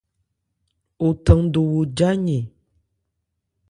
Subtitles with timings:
[1.07, 2.43] O than do wo jâ yɛn.